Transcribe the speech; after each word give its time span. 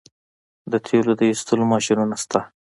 د 0.71 0.73
تیلو 0.85 1.11
د 1.19 1.21
ایستلو 1.31 1.63
ماشینونه 1.73 2.15
شته. 2.23 2.39